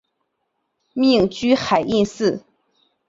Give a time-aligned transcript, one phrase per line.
[0.93, 2.43] 命居海印寺。